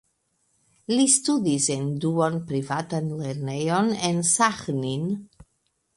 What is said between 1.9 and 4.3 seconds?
duonprivatan lernejon en